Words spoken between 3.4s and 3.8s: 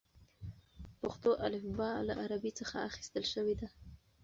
ده.